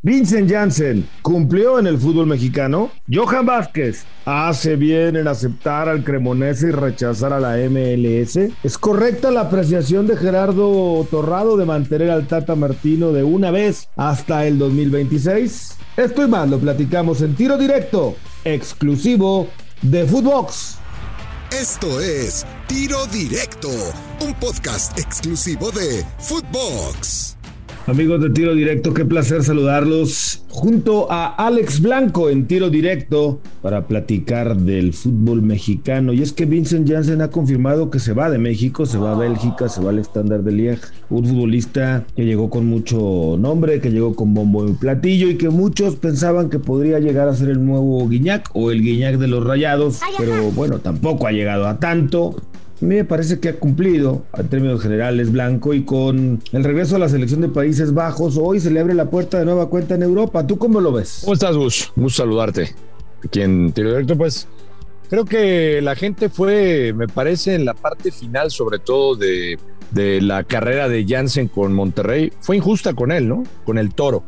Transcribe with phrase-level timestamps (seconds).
[0.00, 2.92] Vincent Janssen cumplió en el fútbol mexicano.
[3.12, 8.36] Johan Vázquez hace bien en aceptar al Cremonese y rechazar a la MLS.
[8.62, 13.88] ¿Es correcta la apreciación de Gerardo Torrado de mantener al Tata Martino de una vez
[13.96, 15.76] hasta el 2026?
[15.96, 19.48] Esto y más lo platicamos en tiro directo, exclusivo
[19.82, 20.78] de Footbox.
[21.50, 23.70] Esto es Tiro Directo,
[24.20, 27.37] un podcast exclusivo de Footbox.
[27.88, 33.86] Amigos de Tiro Directo, qué placer saludarlos junto a Alex Blanco en Tiro Directo para
[33.86, 36.12] platicar del fútbol mexicano.
[36.12, 39.18] Y es que Vincent Janssen ha confirmado que se va de México, se va a
[39.18, 40.82] Bélgica, se va al estándar de Liege.
[41.08, 45.48] Un futbolista que llegó con mucho nombre, que llegó con bombo y platillo y que
[45.48, 49.42] muchos pensaban que podría llegar a ser el nuevo Guiñac o el Guiñac de los
[49.42, 50.00] Rayados.
[50.18, 52.36] Pero bueno, tampoco ha llegado a tanto
[52.80, 57.08] me parece que ha cumplido en términos generales Blanco y con el regreso a la
[57.08, 60.46] selección de Países Bajos hoy se le abre la puerta de nueva cuenta en Europa.
[60.46, 61.18] ¿Tú cómo lo ves?
[61.22, 61.92] ¿Cómo estás, Gus?
[61.96, 62.74] Gusto saludarte.
[63.24, 64.46] Aquí en Tiro Directo, pues
[65.10, 69.58] creo que la gente fue, me parece, en la parte final, sobre todo de,
[69.92, 73.42] la carrera de Jansen con Monterrey, fue injusta con él, ¿no?
[73.64, 74.22] Con el toro.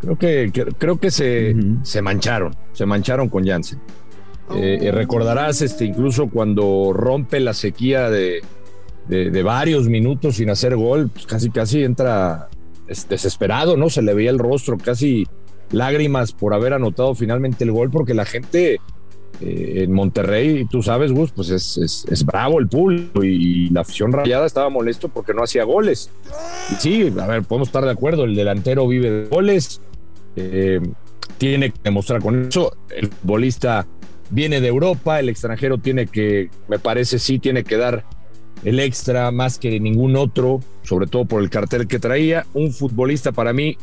[0.00, 3.80] Creo que, creo que se, se mancharon, se mancharon con Jansen.
[4.54, 8.42] Eh, recordarás este, incluso cuando rompe la sequía de,
[9.08, 12.48] de, varios minutos sin hacer gol, pues casi casi entra
[12.86, 13.90] desesperado, ¿no?
[13.90, 15.26] Se le veía el rostro, casi
[15.70, 18.78] lágrimas por haber anotado finalmente el gol, porque la gente
[19.40, 24.12] eh, en Monterrey, tú sabes, Gus, pues es, es, bravo el público y, la afición
[24.12, 26.10] rayada estaba molesto porque no hacía goles.
[26.78, 29.80] Sí, a ver, podemos estar de acuerdo, el delantero vive de goles,
[30.36, 30.80] eh,
[31.38, 33.86] tiene que demostrar con eso, el futbolista
[34.30, 38.04] viene de Europa, el extranjero tiene que, me parece, sí tiene que dar
[38.64, 42.46] el extra más que ningún otro, sobre todo por el cartel que traía.
[42.54, 43.76] Un futbolista para mí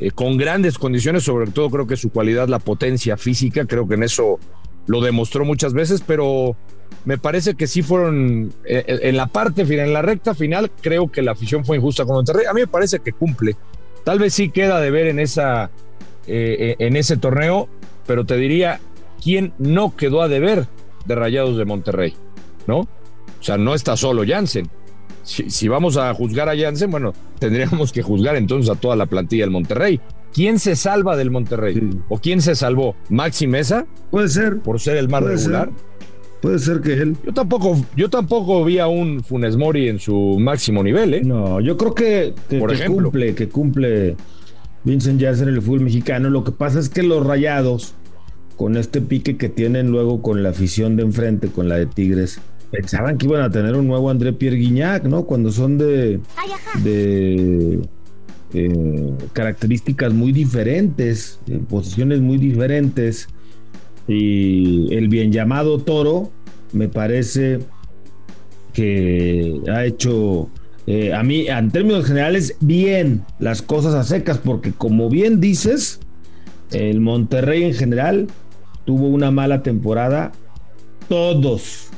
[0.00, 3.94] eh, con grandes condiciones, sobre todo creo que su cualidad, la potencia física, creo que
[3.94, 4.38] en eso
[4.86, 6.56] lo demostró muchas veces, pero
[7.04, 10.70] me parece que sí fueron eh, eh, en la parte final, en la recta final,
[10.80, 12.46] creo que la afición fue injusta con Monterrey.
[12.46, 13.56] A mí me parece que cumple.
[14.04, 15.70] Tal vez sí queda de ver en esa
[16.30, 17.70] en ese torneo,
[18.06, 18.80] pero te diría
[19.28, 20.68] quién no quedó a deber
[21.04, 22.14] de Rayados de Monterrey,
[22.66, 22.78] ¿no?
[22.78, 24.70] O sea, no está solo Jansen.
[25.22, 29.42] Si, vamos a juzgar a Jansen, bueno, tendríamos que juzgar entonces a toda la plantilla
[29.42, 30.00] del Monterrey.
[30.32, 31.90] ¿Quién se salva del Monterrey?
[32.08, 32.96] ¿O quién se salvó?
[33.10, 33.84] ¿Maxi Mesa?
[34.10, 34.60] Puede ser.
[34.60, 35.68] Por ser el más regular.
[36.40, 37.14] Puede ser que él.
[37.22, 41.20] Yo tampoco, yo tampoco vi a un Funes Mori en su máximo nivel, ¿eh?
[41.22, 43.10] No, yo creo que, Por ejemplo.
[43.10, 44.16] cumple, que cumple
[44.84, 46.30] Vincent Janssen en el fútbol mexicano.
[46.30, 47.94] Lo que pasa es que los rayados
[48.58, 52.40] con este pique que tienen luego con la afición de enfrente, con la de Tigres,
[52.72, 55.24] pensaban que iban a tener un nuevo André Pierre Guignac, ¿no?
[55.24, 56.20] Cuando son de,
[56.82, 57.78] de
[58.52, 63.28] eh, características muy diferentes, posiciones muy diferentes.
[64.08, 66.32] Y el bien llamado Toro,
[66.72, 67.60] me parece
[68.72, 70.50] que ha hecho
[70.88, 76.00] eh, a mí, en términos generales, bien las cosas a secas, porque como bien dices,
[76.72, 78.26] el Monterrey en general
[78.88, 80.32] tuvo una mala temporada.
[81.10, 81.90] Todos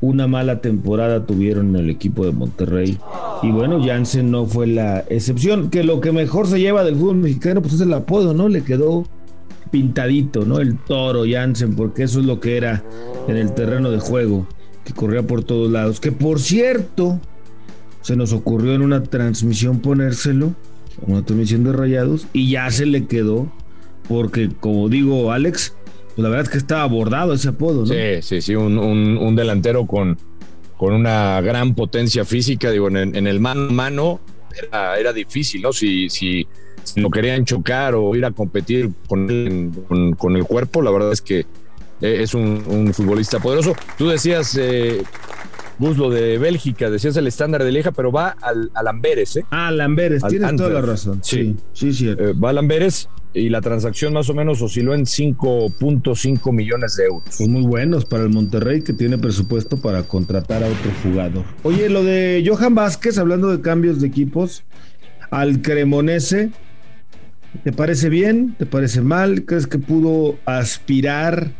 [0.00, 2.96] una mala temporada tuvieron en el equipo de Monterrey.
[3.42, 5.70] Y bueno, Jansen no fue la excepción.
[5.70, 8.48] Que lo que mejor se lleva del fútbol mexicano, pues es el apodo, ¿no?
[8.48, 9.08] Le quedó
[9.72, 10.60] pintadito, ¿no?
[10.60, 12.84] El toro Jansen, porque eso es lo que era
[13.26, 14.46] en el terreno de juego,
[14.84, 15.98] que corría por todos lados.
[15.98, 17.18] Que por cierto,
[18.02, 20.54] se nos ocurrió en una transmisión ponérselo,
[21.08, 23.50] una transmisión de rayados, y ya se le quedó,
[24.08, 25.75] porque como digo, Alex,
[26.16, 27.86] pues la verdad es que estaba abordado ese apodo, ¿no?
[27.86, 30.16] Sí, sí, sí, un, delantero con,
[30.78, 34.20] con una gran potencia física, digo, en, el mano a mano
[34.72, 35.74] era, difícil, ¿no?
[35.74, 36.48] Si, si,
[36.94, 41.40] lo querían chocar o ir a competir con, con, el cuerpo, la verdad es que
[42.00, 43.74] eh, es un, futbolista poderoso.
[43.98, 45.02] Tú decías, eh,
[45.78, 49.44] lo de Bélgica, decías el estándar de Leja, pero va al, al Amberes, ¿eh?
[49.50, 51.20] Ah, al Amberes, tienes toda la razón.
[51.22, 52.08] Sí, sí, sí.
[52.08, 57.04] Eh, va al Amberes y la transacción más o menos osciló en 5.5 millones de
[57.04, 57.34] euros.
[57.34, 61.44] Son muy buenos para el Monterrey que tiene presupuesto para contratar a otro jugador.
[61.62, 64.64] Oye, lo de Johan Vázquez, hablando de cambios de equipos,
[65.30, 66.50] al Cremonese,
[67.62, 68.54] ¿te parece bien?
[68.58, 69.44] ¿Te parece mal?
[69.44, 71.50] ¿Crees que pudo aspirar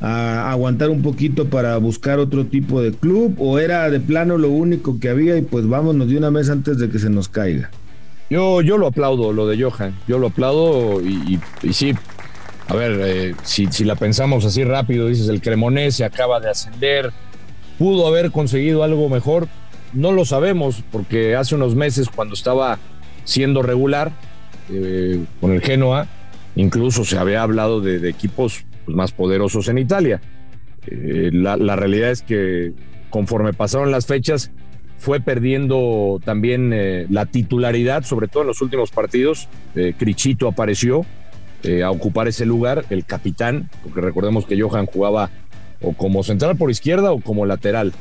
[0.00, 3.36] a aguantar un poquito para buscar otro tipo de club?
[3.38, 6.78] ¿O era de plano lo único que había y pues vámonos de una vez antes
[6.78, 7.70] de que se nos caiga?
[8.28, 9.94] Yo, yo lo aplaudo, lo de Johan.
[10.08, 11.40] Yo lo aplaudo y,
[11.72, 11.94] sí.
[12.68, 16.50] A ver, eh, si, si, la pensamos así rápido, dices, el Cremonés se acaba de
[16.50, 17.12] ascender,
[17.78, 19.46] pudo haber conseguido algo mejor.
[19.92, 22.78] No lo sabemos, porque hace unos meses, cuando estaba
[23.24, 24.12] siendo regular,
[24.68, 26.08] eh, con el Genoa,
[26.56, 30.20] incluso se había hablado de, equipos pues, más poderosos en Italia.
[30.86, 32.72] Eh, la, realidad es que
[33.10, 34.50] conforme pasaron las fechas,
[34.98, 39.48] fue perdiendo también eh, la titularidad, sobre todo en los últimos partidos.
[39.98, 41.04] Crichito apareció
[41.84, 45.30] a ocupar ese lugar, el capitán, porque recordemos que Johan jugaba
[45.82, 47.92] o como central por izquierda o como lateral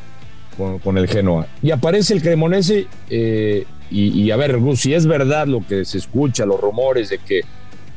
[0.83, 1.47] con, el Genoa.
[1.61, 6.45] Y aparece el Cremonese y, y, a ver, si es verdad lo que se escucha,
[6.45, 7.41] los rumores de que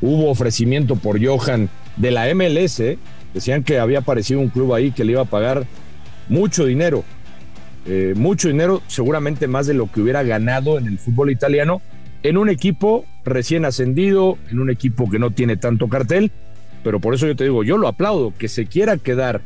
[0.01, 2.81] hubo ofrecimiento por Johan de la MLS.
[3.33, 5.65] Decían que había aparecido un club ahí que le iba a pagar
[6.27, 7.03] mucho dinero.
[7.91, 11.81] Eh, mucho dinero, seguramente más de lo que hubiera ganado en el fútbol italiano,
[12.21, 16.31] en un equipo recién ascendido, en un equipo que no tiene tanto cartel.
[16.83, 19.41] Pero por eso yo te digo, yo lo aplaudo, que se quiera quedar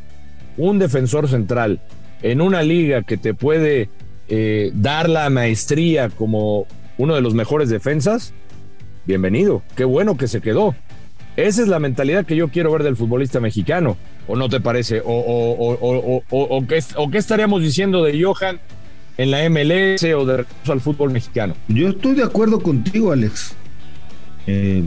[0.57, 1.79] un defensor central
[2.21, 3.89] en una liga que te puede
[4.27, 6.67] eh, dar la maestría como
[6.97, 8.33] uno de los mejores defensas,
[9.05, 10.75] bienvenido, qué bueno que se quedó.
[11.37, 13.95] Esa es la mentalidad que yo quiero ver del futbolista mexicano,
[14.27, 15.01] ¿o no te parece?
[15.01, 18.59] ¿O, o, o, qué, estaríamos diciendo de Johan
[19.17, 21.55] en la MLS o de al fútbol mexicano?
[21.67, 23.55] Yo estoy de acuerdo contigo, Alex.
[24.45, 24.83] Eh,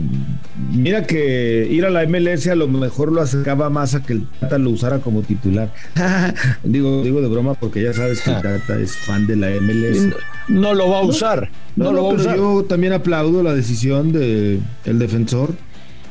[0.71, 4.27] mira que ir a la MLS a lo mejor lo acercaba más a que el
[4.39, 5.73] Tata lo usara como titular.
[6.63, 10.13] digo, digo de broma porque ya sabes que el Tata es fan de la MLS.
[10.47, 11.49] No, lo va a usar.
[11.75, 12.37] No, lo va a usar.
[12.37, 15.55] Yo también aplaudo la decisión del el defensor.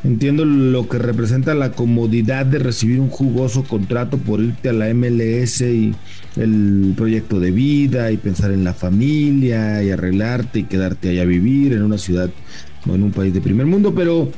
[0.07, 4.95] Entiendo lo que representa la comodidad de recibir un jugoso contrato por irte a la
[4.95, 5.97] MLS y
[6.37, 11.25] el proyecto de vida y pensar en la familia y arreglarte y quedarte allá a
[11.25, 12.31] vivir en una ciudad
[12.87, 14.31] en un país de primer mundo, pero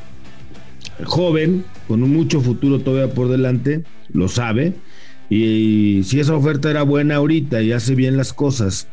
[1.05, 4.73] joven, con mucho futuro todavía por delante, lo sabe.
[5.29, 8.89] Y si esa oferta era buena ahorita y hace bien las cosas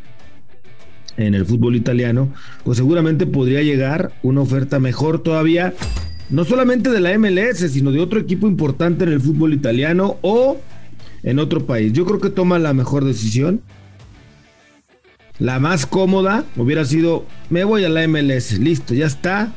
[1.15, 2.33] en el fútbol italiano,
[2.65, 5.73] pues seguramente podría llegar una oferta mejor todavía,
[6.29, 10.57] no solamente de la MLS, sino de otro equipo importante en el fútbol italiano o
[11.23, 11.93] en otro país.
[11.93, 13.61] Yo creo que toma la mejor decisión.
[15.37, 19.53] La más cómoda hubiera sido, me voy a la MLS, listo, ya está.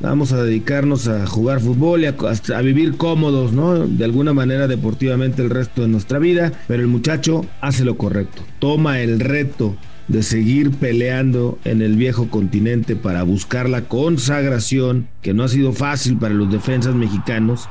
[0.00, 3.74] Vamos a dedicarnos a jugar fútbol y a, vivir cómodos, ¿no?
[3.86, 6.52] De alguna manera deportivamente el resto de nuestra vida.
[6.68, 8.42] Pero el muchacho hace lo correcto.
[8.60, 9.76] Toma el reto
[10.08, 15.72] de seguir peleando en el viejo continente para buscar la consagración, que no ha sido
[15.72, 17.68] fácil para los defensas mexicanos,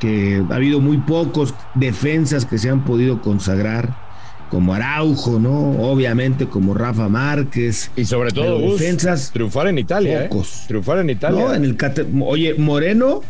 [0.00, 4.08] que ha habido muy pocos defensas que se han podido consagrar
[4.50, 5.72] como Araujo, ¿no?
[5.82, 7.90] Obviamente como Rafa Márquez.
[7.96, 9.30] Y sobre todo defensas.
[9.32, 10.24] triunfar en Italia.
[10.24, 10.28] ¿eh?
[10.28, 10.64] Pocos.
[10.66, 11.44] Triunfar en Italia.
[11.44, 11.76] No, en el
[12.22, 13.22] Oye, Moreno,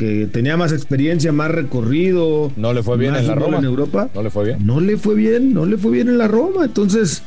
[0.00, 2.50] que tenía más experiencia, más recorrido.
[2.56, 3.58] No le fue bien en la Roma.
[3.58, 4.08] En Europa.
[4.14, 4.66] No le fue bien.
[4.66, 6.64] No le fue bien, no le fue bien en la Roma.
[6.64, 7.22] Entonces,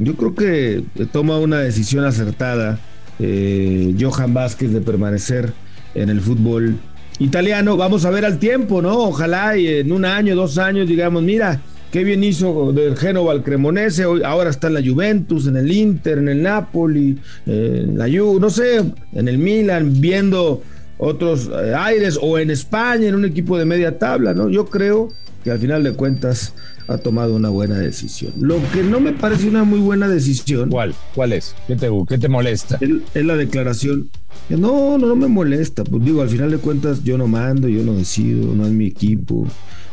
[0.00, 0.82] yo creo que
[1.12, 2.80] toma una decisión acertada
[3.20, 5.52] eh, Johan Vázquez de permanecer
[5.94, 6.74] en el fútbol
[7.20, 7.76] italiano.
[7.76, 8.98] Vamos a ver al tiempo, ¿no?
[8.98, 11.60] Ojalá y en un año, dos años, digamos, mira
[11.92, 16.16] Qué bien hizo del Génova al Cremonese, ahora está en la Juventus, en el Inter,
[16.16, 18.82] en el Napoli, en la Juve, no sé,
[19.12, 20.62] en el Milan, viendo
[21.02, 24.48] otros eh, aires, o en España, en un equipo de media tabla, ¿no?
[24.48, 25.08] Yo creo
[25.42, 26.54] que al final de cuentas
[26.86, 28.32] ha tomado una buena decisión.
[28.38, 30.70] Lo que no me parece una muy buena decisión.
[30.70, 30.94] ¿Cuál?
[31.14, 31.56] ¿Cuál es?
[31.66, 32.78] ¿Qué te, qué te molesta?
[33.14, 34.10] Es, la declaración.
[34.48, 35.82] No, no, no me molesta.
[35.82, 38.86] Pues digo, al final de cuentas yo no mando, yo no decido, no es mi
[38.86, 39.46] equipo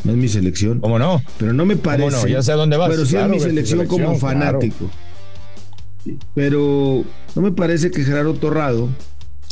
[0.03, 0.79] no es mi selección.
[0.79, 1.21] ¿Cómo no?
[1.37, 2.09] Pero no me parece.
[2.09, 2.27] no?
[2.27, 2.89] Ya sé a dónde vas.
[2.89, 4.89] Pero sí es mi selección, como fanático.
[6.33, 7.03] Pero
[7.35, 8.87] no me parece que Gerardo Torrado,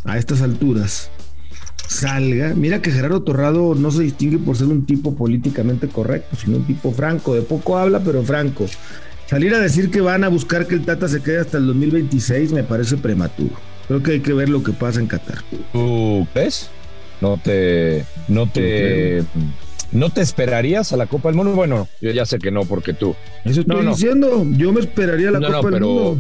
[0.06, 1.12] a estas alturas,
[1.88, 2.54] salga.
[2.56, 6.68] Mira que Gerardo Torrado no se distingue por ser un tipo políticamente correcto, sino un
[6.68, 7.34] tipo franco.
[7.34, 8.66] De poco habla, pero franco.
[9.28, 12.54] Salir a decir que van a buscar que el Tata se quede hasta el 2026
[12.54, 13.56] me parece prematuro.
[13.88, 15.40] Creo que hay que ver lo que pasa en Qatar.
[15.74, 16.70] ¿Tú ves?
[17.22, 18.06] No te.
[18.28, 19.24] No te.
[19.92, 21.54] ¿No te esperarías a la Copa del Mundo?
[21.54, 23.16] Bueno, yo ya sé que no, porque tú.
[23.46, 24.46] Eso estoy diciendo.
[24.52, 26.20] Yo me esperaría a la Copa del Mundo.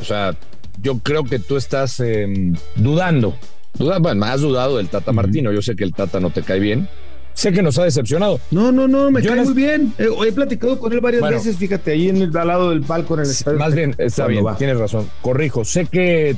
[0.00, 0.34] O sea,
[0.82, 3.34] yo creo que tú estás em, dudando.
[3.78, 5.52] Duda, bueno, más dudado del Tata Martino.
[5.52, 6.88] Yo sé que el Tata no te cae bien.
[7.34, 8.40] Sé que nos ha decepcionado.
[8.50, 9.92] No, no, no, me cae muy bien.
[9.98, 13.20] He, platicado con él varias veces, fíjate, ahí en el, al lado del palco en
[13.20, 13.58] el estadio.
[13.58, 15.10] Más bien, está bien, tienes razón.
[15.20, 16.36] Corrijo, sé que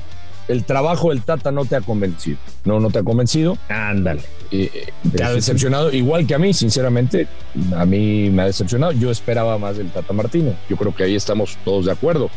[0.49, 2.39] el trabajo del Tata no te ha convencido.
[2.65, 3.57] No, no te ha convencido.
[3.69, 4.23] Ándale.
[4.51, 7.29] te ha decepcionado, igual que a mí, sinceramente.
[7.77, 8.93] A mí me ha decepcionado.
[8.93, 10.55] Yo esperaba más del Tata Martino.
[10.69, 12.29] Yo creo que ahí estamos todos de acuerdo.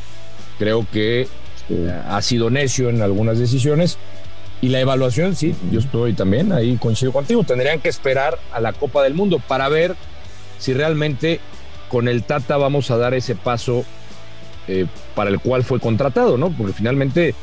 [0.59, 1.27] Creo que
[1.69, 3.97] eh, ha sido necio en algunas decisiones.
[4.61, 7.43] Y la evaluación, sí, yo estoy también ahí, coincido contigo.
[7.43, 9.95] Tendrían que esperar a la Copa del Mundo para ver
[10.59, 11.39] si realmente
[11.89, 13.83] con el Tata vamos a dar ese paso
[14.67, 16.51] eh, para el cual fue contratado, ¿no?
[16.51, 17.33] Porque finalmente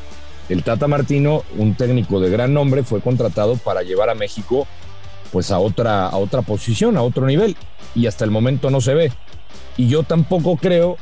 [0.47, 4.65] el Tata Martino, un técnico de gran nombre, fue contratado para llevar a México
[5.31, 7.55] pues a otra, a otra posición, a otro nivel,
[7.93, 9.11] y hasta el momento no se ve.
[9.77, 10.97] Y yo tampoco creo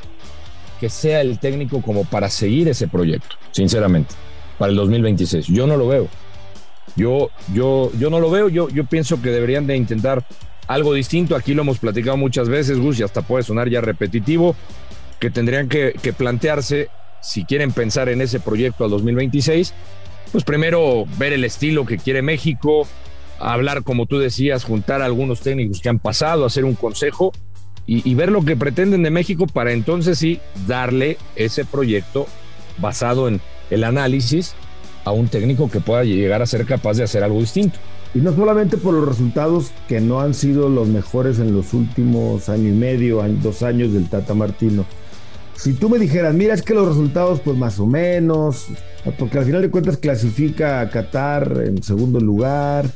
[0.80, 4.14] que sea el técnico como para seguir ese proyecto, sinceramente,
[4.58, 5.46] para el 2026.
[5.46, 6.08] Yo no lo veo.
[6.96, 10.24] Yo, yo, yo no lo veo, yo, yo pienso que deberían de intentar
[10.66, 11.36] algo distinto.
[11.36, 14.54] Aquí lo hemos platicado muchas veces, Gus, y hasta puede sonar ya repetitivo,
[15.18, 16.88] que tendrían que, plantearse,
[17.20, 19.74] si quieren pensar en ese proyecto al 2026,
[20.30, 22.86] pues primero ver el estilo que quiere México,
[23.40, 27.32] hablar, como tú decías, juntar a algunos técnicos que han pasado, hacer un consejo
[27.86, 32.26] y, ver lo que pretenden de México para entonces sí darle ese proyecto
[32.76, 34.54] basado en el análisis
[35.04, 37.78] a un técnico que pueda llegar a ser capaz de hacer algo distinto.
[38.14, 42.48] Y no solamente por los resultados que no han sido los mejores en los últimos
[42.48, 44.86] año y medio, dos años del Tata Martino.
[45.54, 48.68] Si tú me dijeras, mira, es que los resultados, pues más o menos,
[49.18, 52.86] porque al final de cuentas clasifica a Qatar en segundo lugar,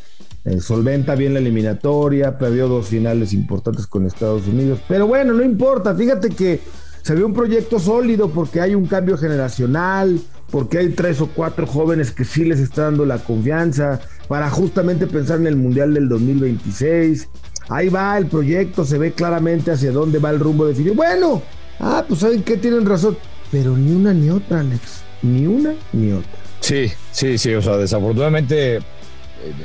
[0.45, 4.81] eh, solventa bien la eliminatoria, perdió dos finales importantes con Estados Unidos.
[4.89, 6.61] Pero bueno, no importa, fíjate que
[7.03, 10.21] se ve un proyecto sólido porque hay un cambio generacional,
[10.53, 15.07] porque hay tres o cuatro jóvenes que sí les está dando la confianza para justamente
[15.07, 17.29] pensar en el Mundial del 2026.
[17.71, 20.95] Ahí va el proyecto, se ve claramente hacia dónde va el rumbo definido.
[20.95, 21.43] Bueno,
[21.81, 23.17] ah, pues saben que tienen razón,
[23.51, 26.31] pero ni una ni otra, Alex, ni una ni otra.
[26.61, 28.81] Sí, sí, sí, o sea, desafortunadamente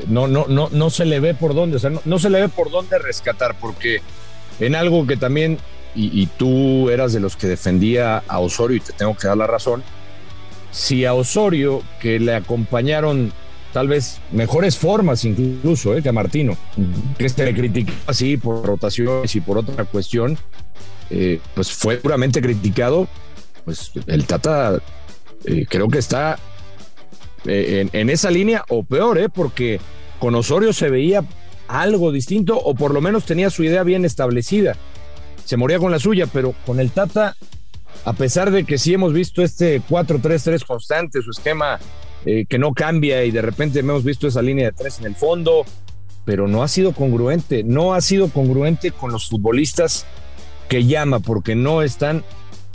[0.08, 2.50] no, no, no, no se le ve por dónde, o sea, no, se le ve
[2.50, 4.02] por dónde rescatar, porque
[4.60, 5.58] en algo que también,
[5.96, 9.48] y, tú eras de los que defendía a Osorio y te tengo que dar la
[9.48, 9.84] razón,
[10.72, 13.32] si a Osorio, que le acompañaron
[13.74, 16.58] tal vez mejores formas incluso eh, que a Martino,
[17.18, 20.38] que se le criticó así por rotaciones y por otra cuestión,
[21.10, 23.08] eh, pues fue puramente criticado,
[23.66, 24.80] pues el Tata
[25.46, 26.38] eh, creo que está
[27.46, 29.30] eh, en, esa línea o peor, ¿eh?
[29.30, 29.80] porque
[30.20, 31.24] con Osorio se veía
[31.68, 34.76] algo distinto o por lo menos tenía su idea bien establecida.
[35.46, 37.36] Se moría con la suya, pero con el Tata,
[38.06, 41.80] a pesar de que sí hemos visto este 4-3-3 constante, su esquema
[42.26, 45.16] eh, que no cambia y de repente hemos visto esa línea de tres en el
[45.16, 45.66] fondo,
[46.26, 50.06] pero no ha sido congruente, no ha sido congruente con los futbolistas
[50.68, 52.24] que llama porque no están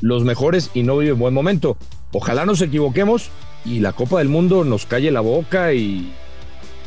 [0.01, 1.77] los mejores y no vive buen momento.
[2.13, 3.31] Ojalá nos equivoquemos
[3.65, 6.13] y la Copa del Mundo nos calle la boca y,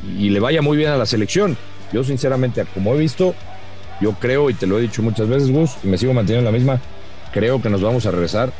[0.04, 1.58] le vaya muy bien a la selección.
[1.92, 3.34] Yo sinceramente, como he visto,
[4.02, 6.56] yo creo, y te lo he dicho muchas veces, Gus, y me sigo manteniendo la
[6.56, 6.82] misma,
[7.32, 8.52] creo que nos vamos a regresar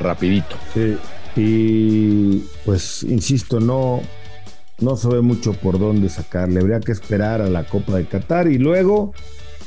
[0.00, 0.56] rapidito.
[0.72, 0.96] Sí,
[1.36, 4.00] y pues insisto, no,
[4.80, 6.60] no se ve mucho por dónde sacarle.
[6.60, 9.12] Habría que esperar a la Copa de Qatar y luego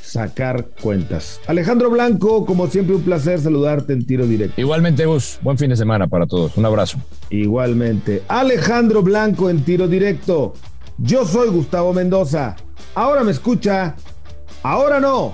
[0.02, 1.42] sacar cuentas.
[1.48, 4.60] Alejandro Blanco, como siempre, un placer saludarte en tiro directo.
[4.60, 6.56] Igualmente, Gus, buen fin de semana para todos.
[6.58, 6.98] Un abrazo.
[7.30, 8.24] Igualmente.
[8.30, 10.54] Alejandro Blanco en tiro directo.
[10.98, 12.56] Yo soy Gustavo Mendoza.
[12.96, 13.96] Ahora me escucha.
[14.64, 15.34] Ahora no.